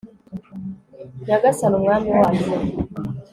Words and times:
nyagasani 1.25 1.75
umwami 1.79 2.09
wacu 2.17 2.51